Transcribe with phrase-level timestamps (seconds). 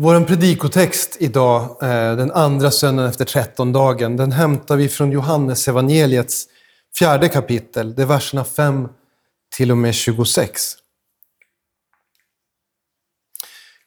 [0.00, 6.46] Vår predikotext idag, eh, den andra söndagen efter trettondagen, den hämtar vi från Johannes evangeliets
[6.98, 7.94] fjärde kapitel.
[7.94, 8.88] Det är verserna 5
[9.56, 10.76] till och med 26.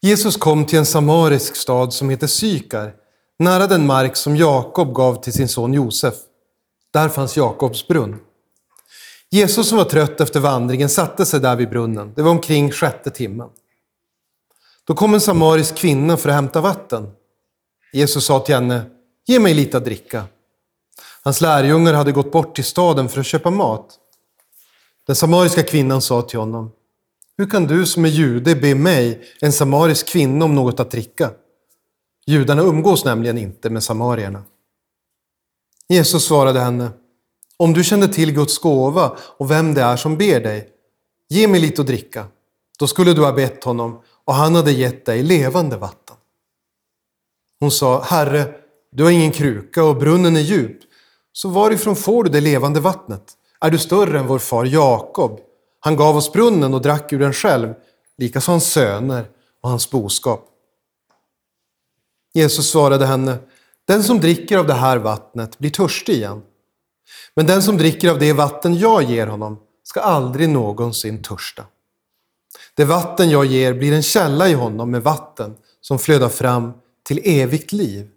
[0.01, 2.93] Jesus kom till en samarisk stad som heter Sykar,
[3.39, 6.15] nära den mark som Jakob gav till sin son Josef.
[6.93, 8.19] Där fanns Jakobs brunn.
[9.29, 12.13] Jesus som var trött efter vandringen satte sig där vid brunnen.
[12.15, 13.49] Det var omkring sjätte timmen.
[14.87, 17.11] Då kom en samarisk kvinna för att hämta vatten.
[17.93, 18.85] Jesus sa till henne,
[19.27, 20.23] ge mig lite att dricka.
[21.23, 23.97] Hans lärjungar hade gått bort till staden för att köpa mat.
[25.07, 26.71] Den samariska kvinnan sa till honom,
[27.37, 31.31] hur kan du som är jude be mig, en samarisk kvinna, om något att dricka?
[32.25, 34.43] Judarna umgås nämligen inte med samarierna.
[35.89, 36.89] Jesus svarade henne,
[37.57, 40.69] om du kände till Guds gåva och vem det är som ber dig,
[41.29, 42.25] ge mig lite att dricka.
[42.79, 46.15] Då skulle du ha bett honom och han hade gett dig levande vatten.
[47.59, 48.53] Hon sa, Herre,
[48.91, 50.79] du har ingen kruka och brunnen är djup,
[51.33, 53.33] så varifrån får du det levande vattnet?
[53.59, 55.39] Är du större än vår far Jakob?
[55.79, 57.73] Han gav oss brunnen och drack ur den själv,
[58.17, 59.29] likaså hans söner
[59.61, 60.47] och hans boskap.
[62.33, 63.37] Jesus svarade henne,
[63.87, 66.41] den som dricker av det här vattnet blir törstig igen.
[67.35, 71.65] Men den som dricker av det vatten jag ger honom ska aldrig någonsin törsta.
[72.73, 77.21] Det vatten jag ger blir en källa i honom med vatten som flödar fram till
[77.23, 78.09] evigt liv.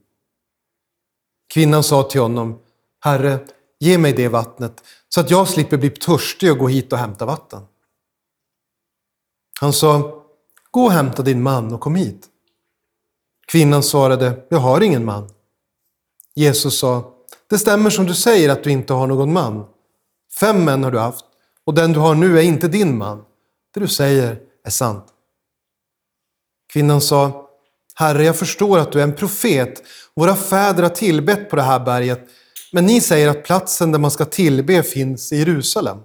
[1.54, 2.58] Kvinnan sa till honom,
[3.00, 3.38] Herre,
[3.80, 7.26] ge mig det vattnet så att jag slipper bli törstig och gå hit och hämta
[7.26, 7.62] vatten.
[9.60, 10.22] Han sa,
[10.70, 12.26] gå och hämta din man och kom hit.
[13.46, 15.30] Kvinnan svarade, jag har ingen man.
[16.34, 17.14] Jesus sa,
[17.50, 19.64] det stämmer som du säger att du inte har någon man.
[20.40, 21.24] Fem män har du haft
[21.64, 23.24] och den du har nu är inte din man.
[23.74, 25.06] Det du säger är sant.
[26.72, 27.48] Kvinnan sa,
[27.94, 29.82] Herre, jag förstår att du är en profet.
[30.14, 32.28] Våra fäder har tillbett på det här berget,
[32.72, 35.98] men ni säger att platsen där man ska tillbe finns i Jerusalem.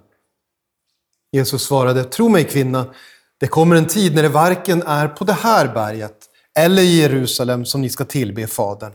[1.32, 2.94] Jesus svarade, tro mig kvinna,
[3.38, 6.26] det kommer en tid när det varken är på det här berget
[6.58, 8.92] eller i Jerusalem som ni ska tillbe Fadern.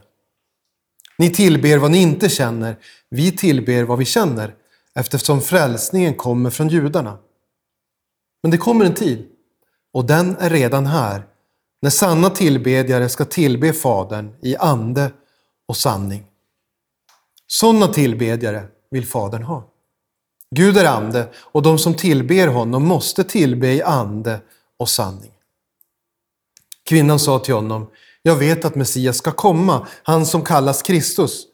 [1.17, 2.77] Ni tillber vad ni inte känner,
[3.09, 4.55] vi tillber vad vi känner,
[4.95, 7.17] eftersom frälsningen kommer från judarna.
[8.45, 9.27] Men det kommer en tid,
[9.93, 11.27] och den är redan här,
[11.81, 15.11] när sanna tillbedjare ska tillbe Fadern i ande
[15.67, 16.25] och sanning.
[17.47, 19.69] Sådana tillbedjare vill Fadern ha.
[20.55, 24.39] Gud är ande och de som tillber honom måste tillbe i ande
[24.77, 25.33] och sanning.
[26.83, 27.87] Kvinnan sa till honom,
[28.21, 31.45] jag vet att Messias ska komma, han som kallas Kristus.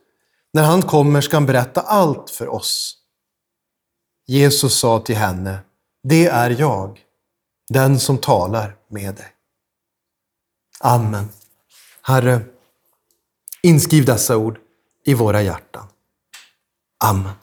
[0.54, 2.98] När han kommer ska han berätta allt för oss.
[4.28, 5.60] Jesus sa till henne,
[6.04, 7.00] det är jag,
[7.70, 9.36] den som talar med dig.
[10.80, 11.30] Amen.
[12.02, 12.42] Herre,
[13.64, 14.60] inskriv dessa ord
[15.06, 15.88] i våra hjärtan.
[17.04, 17.34] Amen.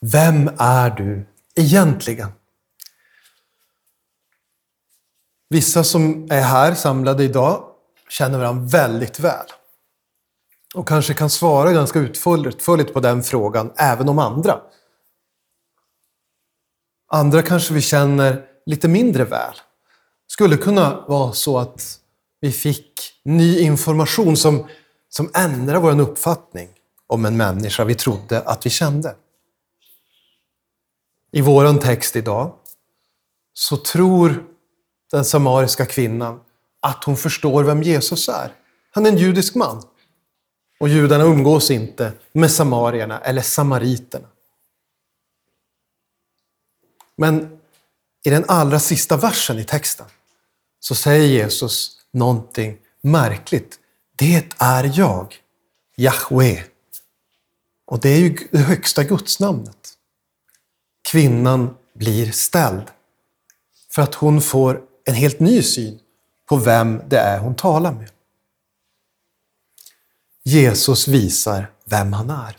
[0.00, 2.32] Vem är du egentligen?
[5.52, 7.64] Vissa som är här samlade idag
[8.08, 9.46] känner varandra väldigt väl.
[10.74, 14.60] Och kanske kan svara ganska utförligt på den frågan även om andra.
[17.08, 19.54] Andra kanske vi känner lite mindre väl.
[20.26, 21.98] skulle kunna vara så att
[22.40, 24.66] vi fick ny information som,
[25.08, 26.68] som ändrar vår uppfattning
[27.06, 29.16] om en människa vi trodde att vi kände.
[31.32, 32.52] I vår text idag
[33.52, 34.51] så tror
[35.12, 36.40] den samariska kvinnan
[36.80, 38.54] att hon förstår vem Jesus är.
[38.90, 39.82] Han är en judisk man.
[40.80, 44.28] Och judarna umgås inte med samarierna eller samariterna.
[47.16, 47.58] Men
[48.24, 50.06] i den allra sista versen i texten
[50.80, 53.78] så säger Jesus någonting märkligt.
[54.16, 55.34] Det är jag,
[55.96, 56.64] Jahwe.
[57.84, 59.94] Och det är ju det högsta gudsnamnet.
[61.02, 62.90] Kvinnan blir ställd
[63.90, 66.00] för att hon får en helt ny syn
[66.48, 68.10] på vem det är hon talar med.
[70.42, 72.56] Jesus visar vem han är.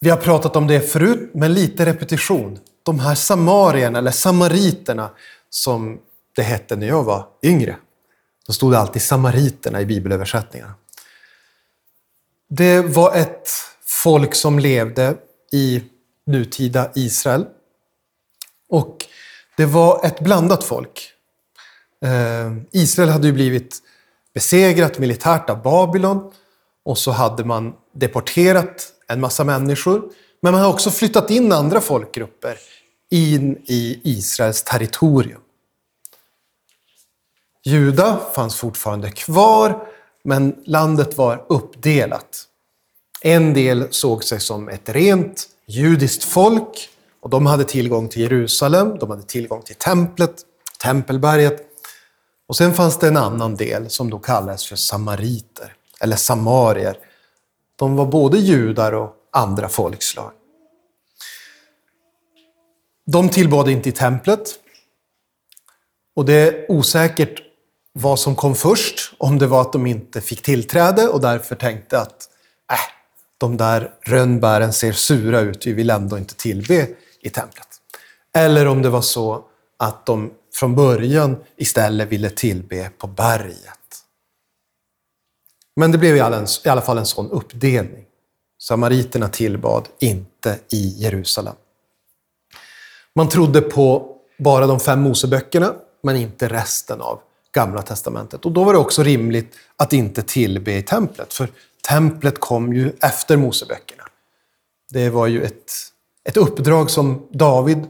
[0.00, 2.58] Vi har pratat om det förut, men lite repetition.
[2.82, 5.10] De här samarierna, eller samariterna,
[5.50, 6.00] som
[6.36, 7.76] det hette när jag var yngre.
[8.46, 10.74] Då stod det alltid samariterna i bibelöversättningarna.
[12.48, 13.48] Det var ett
[13.84, 15.16] folk som levde
[15.52, 15.82] i
[16.26, 17.46] nutida Israel.
[18.68, 19.06] Och
[19.56, 21.12] det var ett blandat folk.
[22.04, 23.78] Eh, Israel hade ju blivit
[24.34, 26.32] besegrat militärt av Babylon
[26.84, 30.02] Och så hade man deporterat en massa människor.
[30.40, 32.58] Men man har också flyttat in andra folkgrupper
[33.10, 35.40] in i Israels territorium.
[37.64, 39.88] Juda fanns fortfarande kvar,
[40.24, 42.44] men landet var uppdelat.
[43.20, 46.88] En del såg sig som ett rent judiskt folk
[47.22, 50.34] och de hade tillgång till Jerusalem, de hade tillgång till templet,
[50.82, 51.66] tempelberget.
[52.48, 56.96] Och sen fanns det en annan del som då kallades för samariter, eller samarier.
[57.76, 60.32] De var både judar och andra folkslag.
[63.06, 64.58] De tillbad inte i templet.
[66.16, 67.42] Och det är osäkert
[67.92, 72.00] vad som kom först, om det var att de inte fick tillträde och därför tänkte
[72.00, 72.28] att
[72.72, 72.78] äh,
[73.38, 76.88] de där rönnbären ser sura ut, vi vill ändå inte tillbe
[77.22, 77.68] i templet.
[78.34, 79.44] Eller om det var så
[79.76, 83.78] att de från början istället ville tillbe på berget.
[85.76, 88.04] Men det blev i alla fall en sån uppdelning.
[88.58, 91.54] Samariterna tillbad inte i Jerusalem.
[93.14, 97.20] Man trodde på bara de fem Moseböckerna, men inte resten av
[97.52, 98.44] Gamla Testamentet.
[98.44, 101.48] Och då var det också rimligt att inte tillbe i templet, för
[101.88, 104.04] templet kom ju efter Moseböckerna.
[104.90, 105.72] Det var ju ett,
[106.24, 107.86] ett uppdrag som David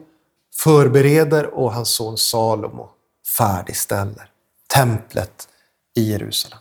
[0.56, 2.90] förbereder och hans son Salomo
[3.38, 4.30] färdigställer.
[4.74, 5.48] Templet
[5.96, 6.58] i Jerusalem.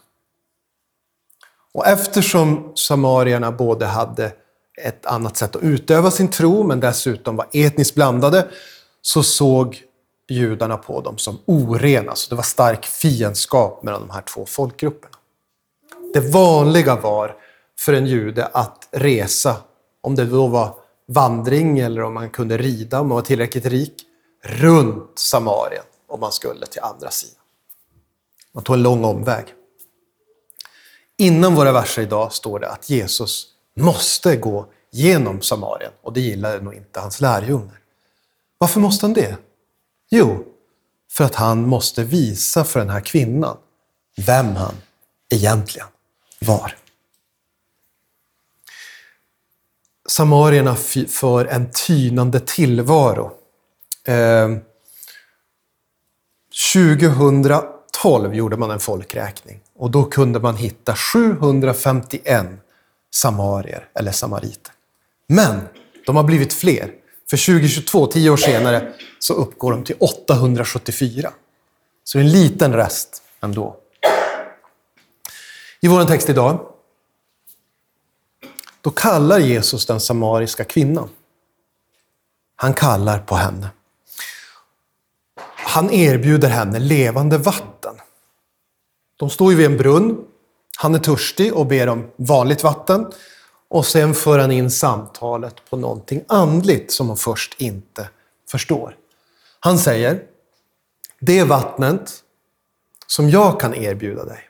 [1.74, 4.32] Och eftersom samarierna både hade
[4.82, 8.48] ett annat sätt att utöva sin tro, men dessutom var etniskt blandade,
[9.02, 9.84] så såg
[10.30, 12.16] judarna på dem som orena.
[12.16, 15.16] Så det var stark fiendskap mellan de här två folkgrupperna.
[16.14, 17.36] Det vanliga var
[17.80, 19.56] för en jude att resa,
[20.02, 20.76] om det då var
[21.08, 24.04] vandring eller om man kunde rida, om man var tillräckligt rik,
[24.44, 27.44] runt Samarien om man skulle till andra sidan.
[28.54, 29.46] Man tog en lång omväg.
[31.18, 36.62] Innan våra verser idag står det att Jesus måste gå genom Samarien och det gillade
[36.62, 37.80] nog inte hans lärjungar.
[38.58, 39.38] Varför måste han det?
[40.10, 40.46] Jo,
[41.12, 43.58] för att han måste visa för den här kvinnan
[44.18, 44.76] vem han
[45.30, 45.88] egentligen
[46.40, 46.76] var.
[50.12, 50.76] Samarierna
[51.08, 53.32] för en tynande tillvaro.
[54.08, 54.50] Eh,
[56.74, 62.48] 2012 gjorde man en folkräkning och då kunde man hitta 751
[63.14, 64.74] samarier eller samariter.
[65.28, 65.62] Men
[66.06, 66.92] de har blivit fler.
[67.30, 71.32] För 2022, tio år senare, så uppgår de till 874.
[72.04, 73.78] Så det är en liten rest ändå.
[75.82, 76.71] I vår text idag,
[78.82, 81.10] då kallar Jesus den samariska kvinnan.
[82.56, 83.70] Han kallar på henne.
[85.56, 87.96] Han erbjuder henne levande vatten.
[89.16, 90.26] De står ju vid en brunn.
[90.78, 93.12] Han är törstig och ber om vanligt vatten.
[93.68, 98.10] Och sen för han in samtalet på någonting andligt som hon först inte
[98.50, 98.98] förstår.
[99.60, 100.24] Han säger,
[101.20, 102.24] det vattnet
[103.08, 104.50] som jag kan erbjuda dig,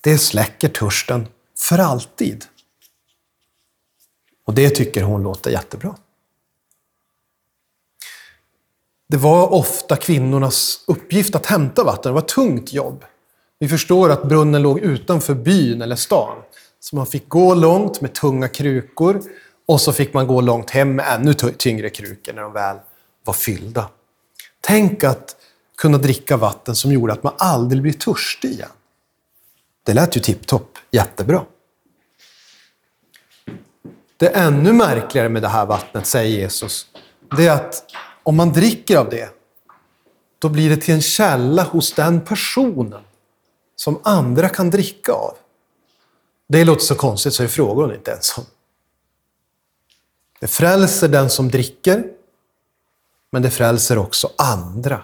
[0.00, 1.28] det släcker törsten
[1.58, 2.44] för alltid.
[4.48, 5.96] Och det tycker hon låter jättebra.
[9.08, 12.10] Det var ofta kvinnornas uppgift att hämta vatten.
[12.10, 13.04] Det var ett tungt jobb.
[13.58, 16.36] Vi förstår att brunnen låg utanför byn eller stan.
[16.80, 19.22] Så man fick gå långt med tunga krukor
[19.66, 22.76] och så fick man gå långt hem med ännu tyngre krukor när de väl
[23.24, 23.88] var fyllda.
[24.60, 25.36] Tänk att
[25.76, 28.68] kunna dricka vatten som gjorde att man aldrig blir törstig igen.
[29.82, 31.44] Det lät ju tipptopp, jättebra.
[34.18, 36.86] Det ännu märkligare med det här vattnet, säger Jesus,
[37.36, 37.84] det är att
[38.22, 39.30] om man dricker av det,
[40.38, 43.02] då blir det till en källa hos den personen
[43.76, 45.36] som andra kan dricka av.
[46.48, 48.44] Det låter så konstigt så det frågar hon inte ens om.
[50.40, 52.04] Det frälser den som dricker,
[53.30, 55.02] men det frälser också andra.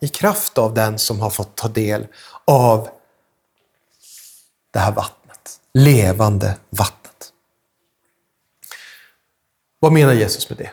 [0.00, 2.06] I kraft av den som har fått ta del
[2.44, 2.88] av
[4.70, 5.60] det här vattnet.
[5.72, 7.03] Levande vatten.
[9.84, 10.70] Vad menar Jesus med det?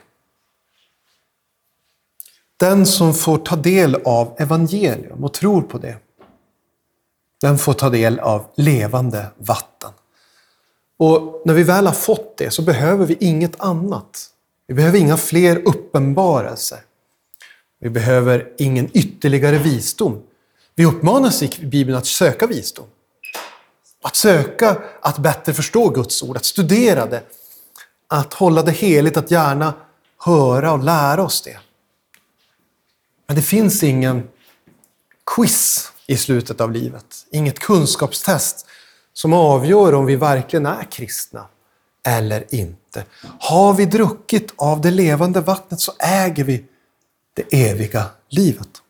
[2.58, 5.98] Den som får ta del av evangelium och tror på det,
[7.42, 9.92] den får ta del av levande vatten.
[10.98, 14.28] Och när vi väl har fått det så behöver vi inget annat.
[14.68, 16.80] Vi behöver inga fler uppenbarelser.
[17.80, 20.24] Vi behöver ingen ytterligare visdom.
[20.76, 22.88] Vi uppmanas i Bibeln att söka visdom.
[24.02, 27.24] Att söka att bättre förstå Guds ord, att studera det,
[28.14, 29.74] att hålla det heligt, att gärna
[30.18, 31.60] höra och lära oss det.
[33.28, 34.30] Men det finns ingen
[35.36, 37.26] quiz i slutet av livet.
[37.32, 38.66] Inget kunskapstest
[39.14, 41.46] som avgör om vi verkligen är kristna
[42.08, 43.06] eller inte.
[43.40, 46.66] Har vi druckit av det levande vattnet så äger vi
[47.34, 48.82] det eviga livet.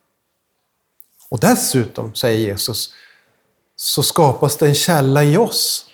[1.30, 2.94] Och dessutom, säger Jesus,
[3.76, 5.91] så skapas det en källa i oss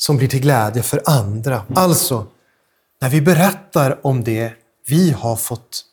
[0.00, 1.64] som blir till glädje för andra.
[1.74, 2.26] Alltså,
[3.00, 4.52] när vi berättar om det
[4.86, 5.84] vi har fått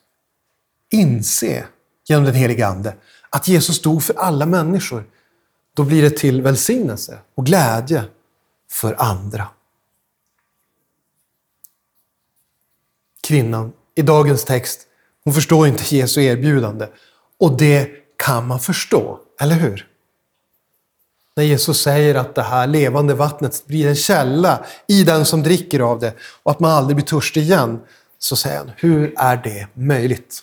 [0.92, 1.66] inse
[2.08, 2.96] genom den helige Ande,
[3.30, 5.04] att Jesus dog för alla människor,
[5.74, 8.04] då blir det till välsignelse och glädje
[8.72, 9.48] för andra.
[13.28, 14.80] Kvinnan i dagens text,
[15.24, 16.88] hon förstår inte Jesu erbjudande.
[17.40, 19.88] Och det kan man förstå, eller hur?
[21.36, 25.80] När Jesus säger att det här levande vattnet blir en källa i den som dricker
[25.80, 26.14] av det
[26.44, 27.80] och att man aldrig blir törstig igen,
[28.20, 30.40] så säger han, hur är det möjligt?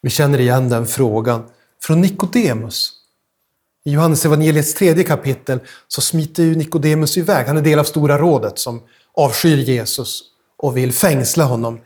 [0.00, 1.44] Vi känner igen den frågan
[1.82, 2.92] från Nikodemus.
[3.84, 7.46] I Johannes evangeliets tredje kapitel så smiter ju Nikodemus iväg.
[7.46, 8.82] Han är del av Stora rådet som
[9.14, 10.22] avskyr Jesus
[10.56, 11.80] och vill fängsla honom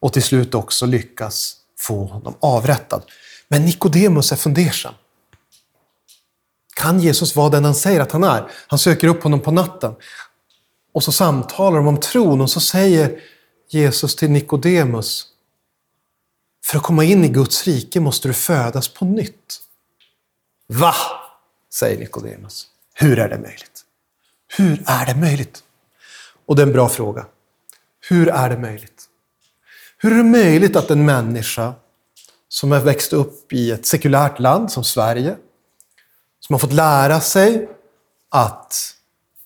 [0.00, 3.02] och till slut också lyckas få honom avrättad.
[3.48, 4.94] Men Nikodemus är fundersam.
[6.74, 8.50] Kan Jesus vara den han säger att han är?
[8.66, 9.94] Han söker upp honom på natten
[10.92, 13.20] och så samtalar de om tron och så säger
[13.68, 15.26] Jesus till Nikodemus
[16.64, 19.60] för att komma in i Guds rike måste du födas på nytt.
[20.66, 20.94] Va?
[21.72, 22.66] säger Nikodemus.
[22.94, 23.84] Hur är det möjligt?
[24.56, 25.62] Hur är det möjligt?
[26.46, 27.26] Och det är en bra fråga.
[28.08, 29.04] Hur är det möjligt?
[29.98, 31.74] Hur är det möjligt att en människa
[32.48, 35.36] som har växt upp i ett sekulärt land som Sverige,
[36.50, 37.68] som har fått lära sig
[38.30, 38.94] att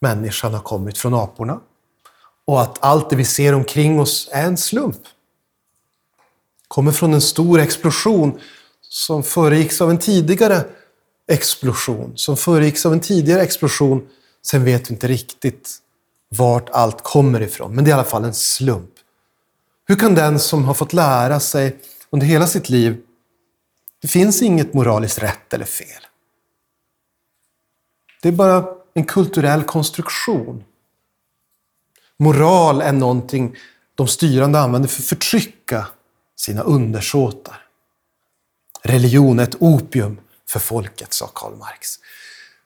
[0.00, 1.60] människan har kommit från aporna
[2.46, 5.00] och att allt det vi ser omkring oss är en slump.
[6.68, 8.40] Kommer från en stor explosion
[8.80, 10.64] som föregicks av en tidigare
[11.28, 14.08] explosion, som föregicks av en tidigare explosion.
[14.46, 15.78] Sen vet vi inte riktigt
[16.28, 18.90] vart allt kommer ifrån, men det är i alla fall en slump.
[19.86, 21.76] Hur kan den som har fått lära sig
[22.10, 23.00] under hela sitt liv,
[24.02, 26.06] det finns inget moraliskt rätt eller fel.
[28.24, 30.64] Det är bara en kulturell konstruktion.
[32.16, 33.56] Moral är någonting
[33.94, 35.86] de styrande använder för att förtrycka
[36.36, 37.66] sina undersåtar.
[38.82, 41.88] Religion är ett opium för folket, sa Karl Marx.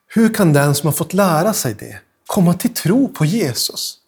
[0.06, 3.98] Hur kan den som har fått lära sig det komma till tro på Jesus?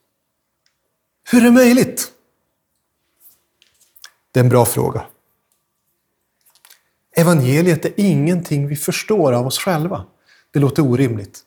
[1.31, 2.13] Hur är det möjligt?
[4.33, 5.07] Det är en bra fråga.
[7.17, 10.07] Evangeliet är ingenting vi förstår av oss själva.
[10.53, 11.45] Det låter orimligt.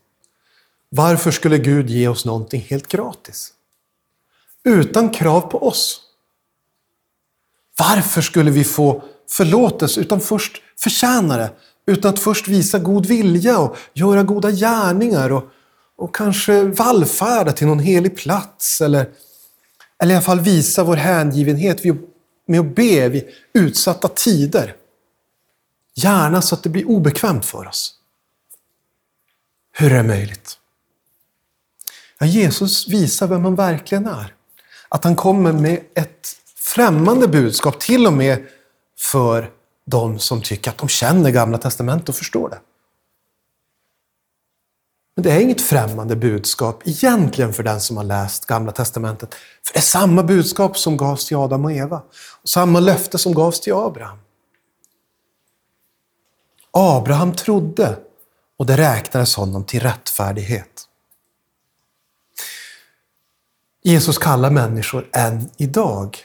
[0.90, 3.54] Varför skulle Gud ge oss någonting helt gratis?
[4.64, 6.02] Utan krav på oss.
[7.78, 11.52] Varför skulle vi få förlåtelse utan först förtjäna det?
[11.86, 15.44] Utan att först visa god vilja och göra goda gärningar och,
[15.96, 19.10] och kanske vallfärda till någon helig plats eller,
[20.00, 21.84] eller i alla fall visa vår hängivenhet
[22.46, 24.76] med att be vid utsatta tider.
[25.96, 27.96] Gärna så att det blir obekvämt för oss.
[29.76, 30.58] Hur är det möjligt?
[32.20, 34.34] Ja, Jesus visar vem han verkligen är.
[34.90, 38.48] Att han kommer med ett främmande budskap, till och med
[39.00, 39.52] för
[39.86, 42.60] de som tycker att de känner Gamla Testamentet och förstår det.
[45.16, 49.36] Men det är inget främmande budskap egentligen för den som har läst Gamla Testamentet.
[49.66, 52.02] För det är samma budskap som gavs till Adam och Eva.
[52.42, 54.18] Och samma löfte som gavs till Abraham.
[56.72, 57.98] Abraham trodde
[58.64, 60.88] och det räknades honom till rättfärdighet.
[63.84, 66.18] Jesus kallar människor än idag.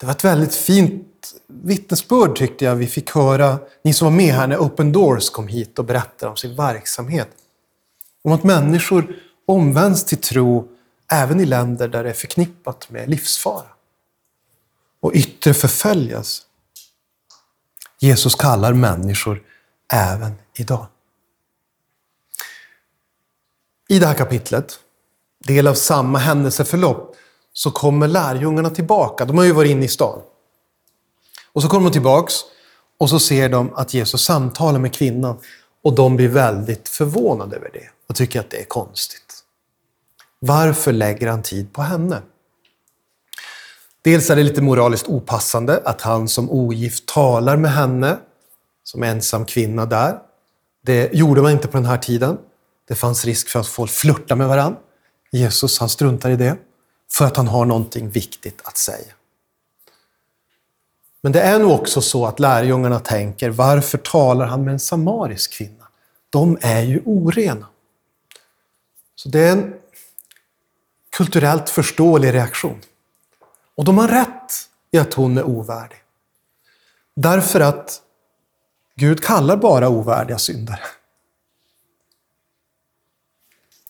[0.00, 4.34] Det var ett väldigt fint vittnesbörd tyckte jag vi fick höra, ni som var med
[4.34, 7.28] här när Open Doors kom hit och berättade om sin verksamhet.
[8.22, 9.16] Om att människor
[9.46, 10.68] omvänds till tro
[11.12, 13.68] även i länder där det är förknippat med livsfara
[15.00, 16.42] och yttre förföljas.
[18.00, 19.42] Jesus kallar människor
[19.92, 20.86] även idag.
[23.88, 24.78] I det här kapitlet,
[25.46, 27.16] del av samma händelseförlopp,
[27.52, 29.24] så kommer lärjungarna tillbaka.
[29.24, 30.20] De har ju varit inne i stan.
[31.52, 32.34] Och så kommer de tillbaks
[32.98, 35.38] och så ser de att Jesus samtalar med kvinnan
[35.82, 39.44] och de blir väldigt förvånade över det och tycker att det är konstigt.
[40.38, 42.22] Varför lägger han tid på henne?
[44.02, 48.18] Dels är det lite moraliskt opassande att han som ogift talar med henne
[48.84, 50.18] som ensam kvinna där.
[50.82, 52.38] Det gjorde man inte på den här tiden.
[52.88, 54.80] Det fanns risk för att folk flörtar med varandra.
[55.30, 56.56] Jesus han struntar i det
[57.12, 59.12] för att han har någonting viktigt att säga.
[61.20, 65.52] Men det är nog också så att lärjungarna tänker, varför talar han med en samarisk
[65.52, 65.84] kvinna?
[66.34, 67.66] de är ju orena.
[69.14, 69.74] Så det är en
[71.16, 72.80] kulturellt förståelig reaktion.
[73.74, 74.52] Och de har rätt
[74.90, 75.98] i att hon är ovärdig.
[77.16, 78.02] Därför att
[78.96, 80.80] Gud kallar bara ovärdiga syndare.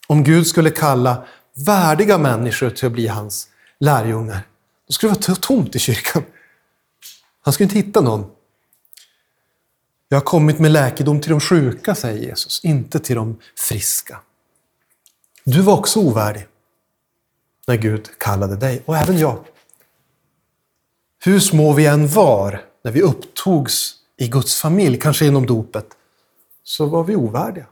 [0.07, 1.27] Om Gud skulle kalla
[1.67, 3.49] värdiga människor till att bli hans
[3.81, 4.41] lärjungar,
[4.87, 6.23] då skulle det vara tomt i kyrkan.
[7.43, 8.31] Han skulle inte hitta någon.
[10.09, 14.21] Jag har kommit med läkedom till de sjuka, säger Jesus, inte till de friska.
[15.45, 16.47] Du var också ovärdig
[17.67, 19.45] när Gud kallade dig, och även jag.
[21.25, 25.87] Hur små vi än var när vi upptogs i Guds familj, kanske genom dopet,
[26.63, 27.67] så var vi ovärdiga.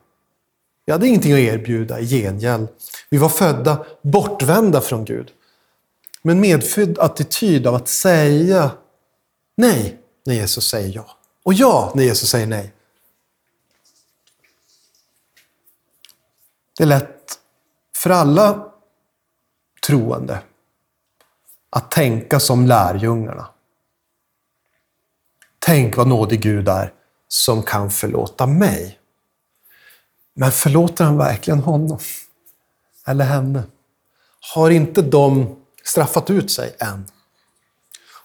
[0.84, 2.68] Vi hade ingenting att erbjuda i gengäld.
[3.10, 5.30] Vi var födda bortvända från Gud.
[6.22, 8.70] Med en medfödd attityd av att säga
[9.56, 11.16] nej när Jesus säger ja.
[11.42, 12.72] Och ja när Jesus säger nej.
[16.78, 17.38] Det är lätt
[17.96, 18.72] för alla
[19.86, 20.42] troende
[21.70, 23.48] att tänka som lärjungarna.
[25.64, 26.92] Tänk vad nådig Gud är
[27.28, 28.98] som kan förlåta mig.
[30.34, 31.98] Men förlåter han verkligen honom?
[33.06, 33.62] Eller henne?
[34.54, 37.06] Har inte de straffat ut sig än?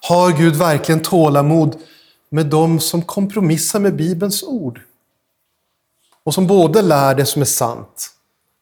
[0.00, 1.76] Har Gud verkligen tålamod
[2.28, 4.80] med de som kompromissar med Bibelns ord?
[6.24, 8.10] Och som både lär det som är sant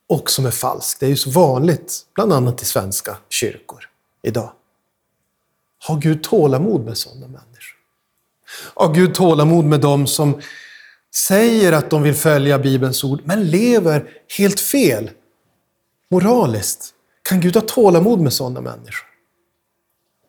[0.08, 1.00] och som är falskt.
[1.00, 3.88] Det är ju så vanligt, bland annat i svenska kyrkor
[4.22, 4.52] idag.
[5.78, 7.55] Har Gud tålamod med sådana människor?
[8.74, 10.40] Har Gud tålamod med dem som
[11.14, 15.10] säger att de vill följa Bibelns ord, men lever helt fel
[16.10, 16.94] moraliskt?
[17.22, 19.06] Kan Gud ha tålamod med sådana människor?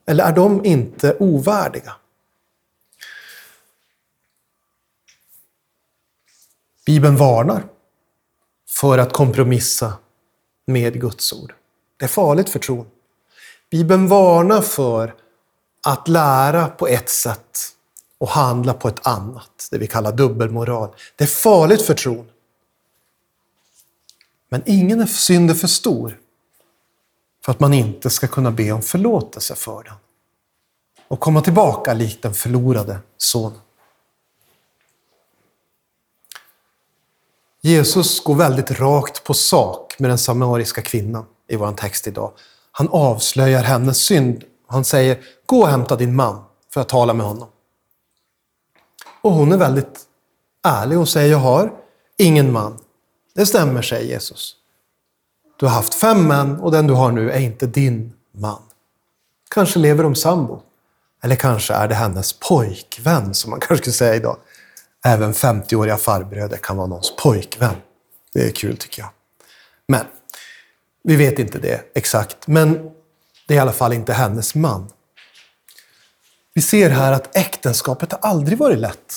[0.07, 1.96] Eller är de inte ovärdiga?
[6.86, 7.63] Bibeln varnar
[8.69, 9.93] för att kompromissa
[10.67, 11.53] med Guds ord.
[11.98, 12.88] Det är farligt för tron.
[13.72, 15.16] Bibeln varnar för
[15.85, 17.76] att lära på ett sätt
[18.18, 20.90] och handla på ett annat, det vi kallar dubbelmoral.
[21.16, 22.30] Det är farligt för tron.
[24.50, 26.20] Men ingen synd är för stor
[27.46, 29.94] för att man inte ska kunna be om förlåtelse för den
[31.08, 33.60] och komma tillbaka likt den förlorade sonen.
[37.62, 42.32] Jesus går väldigt rakt på sak med den samariska kvinnan i vår text idag.
[42.72, 44.44] Han avslöjar hennes synd.
[44.68, 47.48] Han säger, gå och hämta din man för att tala med honom.
[49.27, 50.01] Och hon är väldigt
[50.63, 50.96] ärlig.
[50.96, 51.72] Hon säger, jag har
[52.18, 52.77] ingen man.
[53.35, 54.55] Det stämmer, säger Jesus.
[55.59, 58.61] Du har haft fem män och den du har nu är inte din man.
[59.50, 60.61] Kanske lever de sambo.
[61.24, 64.37] Eller kanske är det hennes pojkvän, som man kanske skulle säga idag.
[65.05, 67.75] Även 50-åriga farbröder kan vara någons pojkvän.
[68.33, 69.09] Det är kul tycker jag.
[69.87, 70.05] Men
[71.03, 72.48] vi vet inte det exakt.
[72.48, 72.92] Men
[73.48, 74.90] det är i alla fall inte hennes man.
[76.57, 79.13] Vi ser här att äktenskapet har aldrig varit lätt.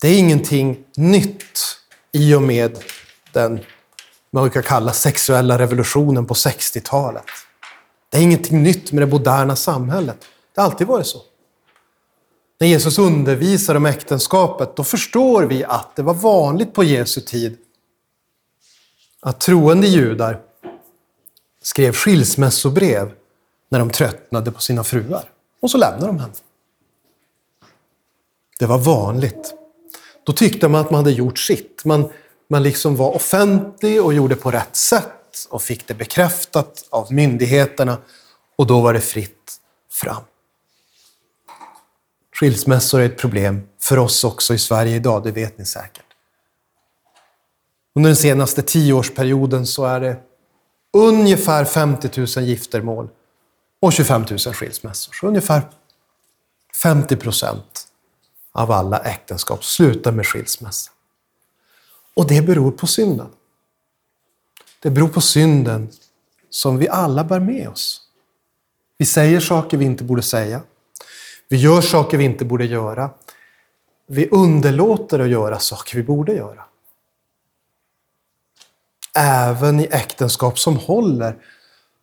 [0.00, 1.58] Det är ingenting nytt
[2.12, 2.78] i och med
[3.32, 3.60] den
[4.30, 7.24] man brukar kalla sexuella revolutionen på 60-talet.
[8.10, 10.16] Det är ingenting nytt med det moderna samhället.
[10.54, 11.18] Det har alltid varit så.
[12.60, 17.58] När Jesus undervisar om äktenskapet, då förstår vi att det var vanligt på Jesu tid
[19.20, 20.40] att troende judar
[21.62, 23.12] skrev skilsmässobrev
[23.68, 25.31] när de tröttnade på sina fruar.
[25.62, 26.32] Och så lämnade de henne.
[28.58, 29.54] Det var vanligt.
[30.24, 31.84] Då tyckte man att man hade gjort sitt.
[31.84, 32.08] Man,
[32.48, 37.98] man liksom var offentlig och gjorde på rätt sätt och fick det bekräftat av myndigheterna
[38.56, 40.22] och då var det fritt fram.
[42.34, 46.04] Skilsmässor är ett problem för oss också i Sverige idag, det vet ni säkert.
[47.94, 50.16] Under den senaste tioårsperioden så är det
[50.92, 53.08] ungefär 50 000 giftermål
[53.82, 55.12] och 25 000 skilsmässor.
[55.12, 55.62] Så ungefär
[56.82, 57.88] 50 procent
[58.52, 60.90] av alla äktenskap slutar med skilsmässa.
[62.14, 63.28] Och det beror på synden.
[64.80, 65.90] Det beror på synden
[66.50, 68.00] som vi alla bär med oss.
[68.98, 70.62] Vi säger saker vi inte borde säga.
[71.48, 73.10] Vi gör saker vi inte borde göra.
[74.06, 76.64] Vi underlåter att göra saker vi borde göra.
[79.14, 81.36] Även i äktenskap som håller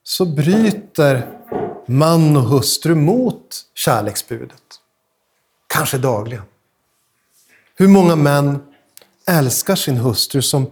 [0.03, 1.38] så bryter
[1.89, 4.63] man och hustru mot kärleksbudet.
[5.67, 6.43] Kanske dagligen.
[7.75, 8.63] Hur många män
[9.27, 10.71] älskar sin hustru som,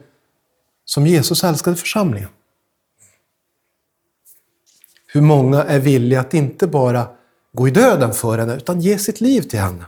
[0.86, 2.30] som Jesus älskade församlingen?
[5.08, 7.08] Hur många är villiga att inte bara
[7.54, 9.86] gå i döden för henne, utan ge sitt liv till henne?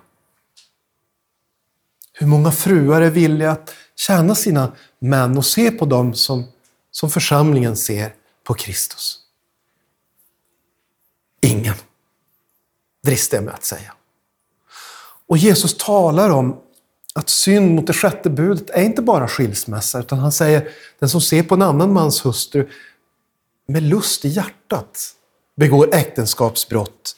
[2.13, 6.45] Hur många fruar är villiga att tjäna sina män och se på dem som,
[6.91, 8.13] som församlingen ser
[8.43, 9.19] på Kristus?
[11.41, 11.75] Ingen,
[13.09, 13.93] dristar jag mig att säga.
[15.27, 16.61] Och Jesus talar om
[17.15, 21.21] att synd mot det sjätte budet är inte bara skilsmässa, utan han säger den som
[21.21, 22.69] ser på en annan mans hustru
[23.67, 25.15] med lust i hjärtat
[25.55, 27.15] begår äktenskapsbrott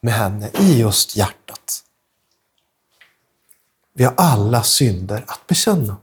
[0.00, 1.84] med henne i just hjärtat.
[3.94, 5.96] Vi har alla synder att bekänna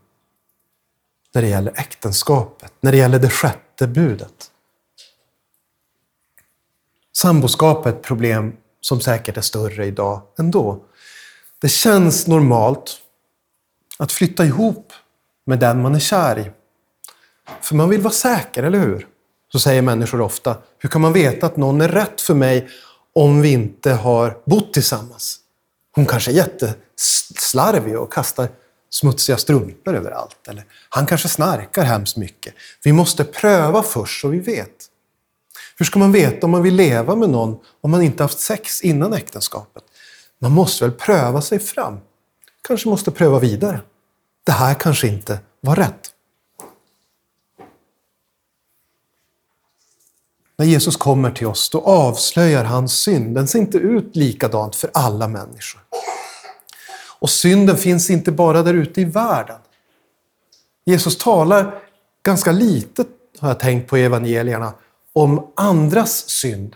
[1.34, 4.52] när det gäller äktenskapet, när det gäller det sjätte budet.
[7.12, 10.84] Samboskap är ett problem som säkert är större idag ändå.
[11.62, 12.98] Det känns normalt
[13.98, 14.94] att flytta ihop
[15.46, 16.52] med den man är kär i.
[17.62, 19.08] För man vill vara säker, eller hur?
[19.52, 20.58] Så säger människor ofta.
[20.80, 22.70] Hur kan man veta att någon är rätt för mig
[23.14, 25.40] om vi inte har bott tillsammans?
[25.96, 28.48] Hon kanske är jätteslarvig och kastar
[28.90, 30.48] smutsiga strumpor överallt.
[30.48, 32.54] Eller han kanske snarkar hemskt mycket.
[32.84, 34.90] Vi måste pröva först så vi vet.
[35.80, 38.82] Hur ska man veta om man vill leva med någon om man inte haft sex
[38.82, 39.84] innan äktenskapet?
[40.40, 42.00] Man måste väl pröva sig fram.
[42.68, 43.82] Kanske måste pröva vidare.
[44.44, 46.14] Det här kanske inte var rätt.
[50.58, 53.36] När Jesus kommer till oss, då avslöjar han synd.
[53.36, 55.82] Den ser inte ut likadant för alla människor.
[57.20, 59.60] Och synden finns inte bara där ute i världen.
[60.86, 61.80] Jesus talar
[62.24, 63.06] ganska lite,
[63.40, 64.74] har jag tänkt på i evangelierna,
[65.22, 66.76] om andras synd.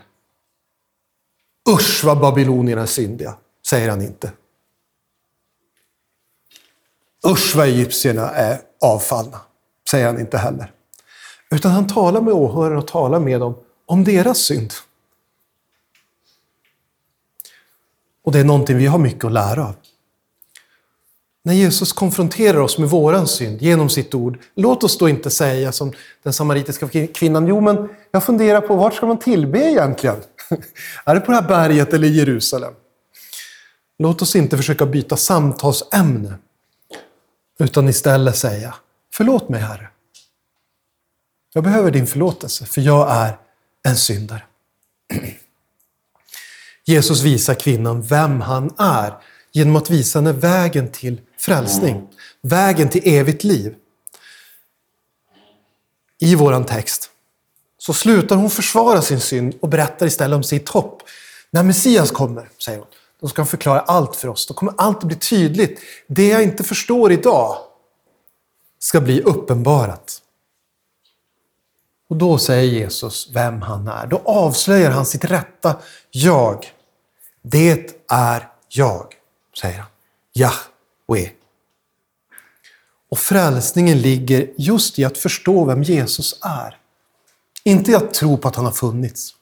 [1.70, 4.32] Usch vad babylonierna är syndiga, säger han inte.
[7.26, 9.40] Usch vad egyptierna är avfallna,
[9.90, 10.72] säger han inte heller.
[11.50, 13.54] Utan han talar med åhörarna och talar med dem
[13.86, 14.72] om deras synd.
[18.22, 19.74] Och det är någonting vi har mycket att lära av.
[21.44, 25.72] När Jesus konfronterar oss med våran synd genom sitt ord, låt oss då inte säga
[25.72, 30.16] som den samaritiska kvinnan, jo men jag funderar på vart ska man tillbe egentligen?
[31.04, 32.74] är det på det här berget eller i Jerusalem?
[33.98, 36.34] Låt oss inte försöka byta samtalsämne,
[37.58, 38.74] utan istället säga,
[39.12, 39.88] förlåt mig Herre.
[41.54, 43.38] Jag behöver din förlåtelse, för jag är
[43.88, 44.42] en syndare.
[46.84, 49.14] Jesus visar kvinnan vem han är
[49.52, 52.08] genom att visa henne vägen till frälsning,
[52.42, 53.74] vägen till evigt liv.
[56.18, 57.10] I våran text
[57.78, 61.02] så slutar hon försvara sin synd och berättar istället om sitt hopp.
[61.50, 62.88] När Messias kommer, säger hon,
[63.20, 64.46] då ska han förklara allt för oss.
[64.46, 65.80] Då kommer allt att bli tydligt.
[66.06, 67.58] Det jag inte förstår idag
[68.78, 70.18] ska bli uppenbarat.
[72.08, 74.06] Och då säger Jesus vem han är.
[74.06, 75.76] Då avslöjar han sitt rätta
[76.10, 76.72] jag.
[77.42, 79.14] Det är jag,
[79.60, 79.88] säger han.
[80.32, 80.52] Ja.
[83.10, 86.78] Och frälsningen ligger just i att förstå vem Jesus är.
[87.64, 89.34] Inte i att tro på att han har funnits.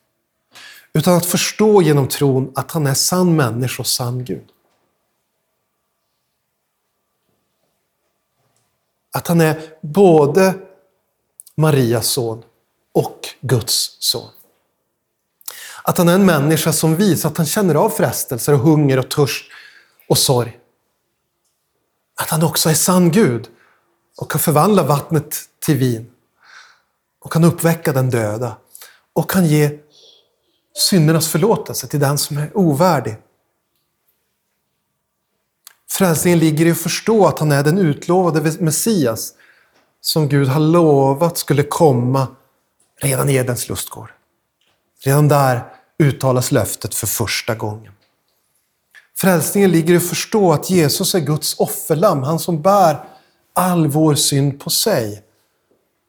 [0.92, 4.48] Utan att förstå genom tron att han är sann människa och sann Gud.
[9.12, 10.54] Att han är både
[11.54, 12.42] Marias son
[12.92, 14.30] och Guds son.
[15.82, 19.10] Att han är en människa som visar att han känner av frestelser och hunger och
[19.10, 19.44] törst
[20.08, 20.59] och sorg.
[22.30, 23.48] Att han också är sann Gud
[24.16, 26.10] och kan förvandla vattnet till vin
[27.20, 28.56] och kan uppväcka den döda
[29.12, 29.78] och kan ge
[30.76, 33.16] syndernas förlåtelse till den som är ovärdig.
[35.90, 39.32] Frälsningen ligger i att förstå att han är den utlovade Messias
[40.00, 42.26] som Gud har lovat skulle komma
[43.00, 44.12] redan i Edens lustgård.
[45.04, 47.92] Redan där uttalas löftet för första gången.
[49.20, 53.04] Frälsningen ligger i att förstå att Jesus är Guds offerlamm, han som bär
[53.52, 55.22] all vår synd på sig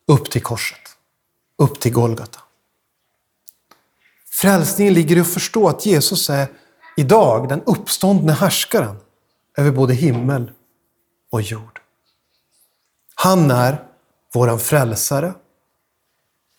[0.08, 0.80] upp till korset,
[1.58, 2.39] upp till Golgata.
[4.30, 6.47] Frälsningen ligger i att förstå att Jesus är
[6.97, 8.97] idag den uppståndne härskaren
[9.58, 10.52] över både himmel
[11.32, 11.82] och jord.
[13.15, 13.84] Han är
[14.34, 15.34] våran frälsare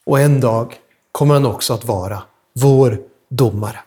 [0.06, 0.80] och en dag
[1.12, 2.22] kommer han också att vara
[2.54, 3.80] vår domare.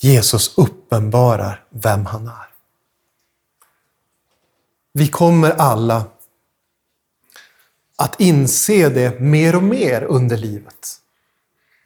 [0.00, 2.48] Jesus uppenbarar vem han är.
[4.92, 6.04] Vi kommer alla
[7.96, 11.00] att inse det mer och mer under livet.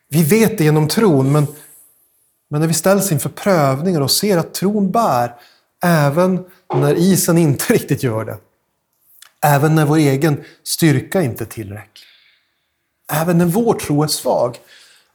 [0.09, 1.47] Vi vet det genom tron, men,
[2.49, 5.35] men när vi ställs inför prövningar och ser att tron bär,
[5.83, 6.45] även
[6.75, 8.39] när isen inte riktigt gör det,
[9.45, 12.07] Även när vår egen styrka inte är tillräcklig.
[13.13, 14.59] Även när vår tro är svag.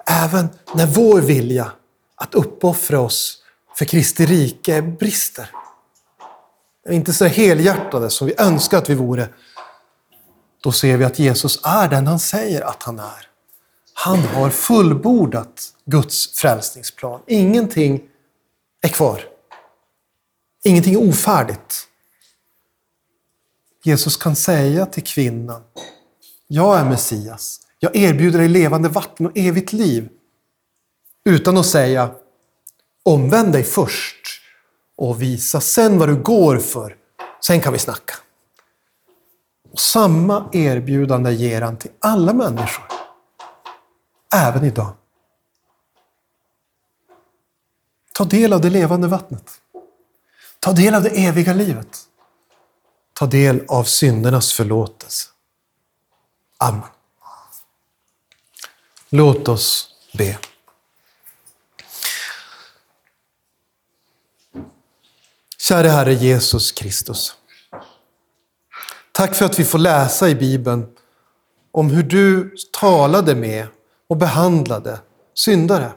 [0.05, 1.71] Även när vår vilja
[2.17, 3.43] att uppoffra oss
[3.77, 5.51] för Kristi rike brister.
[6.89, 9.29] inte så helhjärtade som vi önskar att vi vore,
[10.61, 13.29] då ser vi att Jesus är den han säger att han är.
[13.93, 17.21] Han har fullbordat Guds frälsningsplan.
[17.27, 18.01] Ingenting
[18.81, 19.21] är kvar.
[20.63, 21.87] Ingenting är ofärdigt.
[23.83, 25.61] Jesus kan säga till kvinnan,
[26.47, 27.59] jag är Messias.
[27.79, 30.09] Jag erbjuder dig levande vatten och evigt liv.
[31.27, 32.11] Utan att säga,
[33.03, 34.41] omvänd dig först
[34.97, 36.95] och visa sen vad du går för.
[37.45, 38.13] Sen kan vi snacka.
[39.71, 42.85] Och samma erbjudande ger han till alla människor.
[44.35, 44.93] Även idag.
[48.13, 49.61] Ta del av det levande vattnet.
[50.59, 51.99] Ta del av det eviga livet.
[53.13, 55.29] Ta del av syndernas förlåtelse.
[56.57, 56.89] Amen.
[59.09, 60.37] Låt oss be.
[65.69, 67.35] Käre Herre Jesus Kristus.
[69.11, 70.87] Tack för att vi får läsa i Bibeln
[71.71, 73.67] om hur du talade med
[74.09, 74.99] och behandlade
[75.33, 75.91] syndare.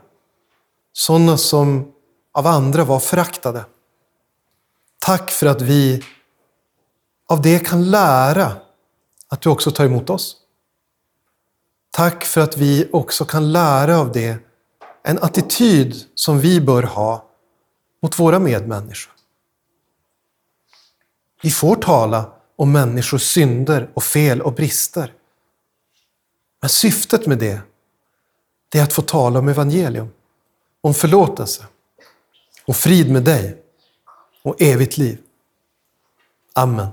[0.92, 1.92] Sådana som
[2.32, 3.64] av andra var föraktade.
[4.98, 6.04] Tack för att vi
[7.28, 8.52] av det kan lära
[9.28, 10.36] att du också tar emot oss.
[11.90, 14.36] Tack för att vi också kan lära av det
[15.02, 17.24] en attityd som vi bör ha
[18.02, 19.19] mot våra medmänniskor.
[21.42, 25.12] Vi får tala om människors synder och fel och brister.
[26.60, 27.60] Men syftet med det,
[28.68, 30.08] det är att få tala om evangelium,
[30.80, 31.66] om förlåtelse
[32.64, 33.62] och frid med dig
[34.42, 35.18] och evigt liv.
[36.52, 36.88] Amen.